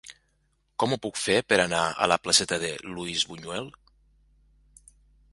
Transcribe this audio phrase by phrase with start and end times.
[0.83, 3.69] Com ho puc fer per anar a la placeta de Luis Buñuel?